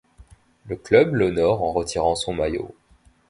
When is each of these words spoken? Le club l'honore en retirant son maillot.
Le 0.65 0.77
club 0.77 1.13
l'honore 1.13 1.61
en 1.61 1.73
retirant 1.73 2.15
son 2.15 2.33
maillot. 2.33 2.73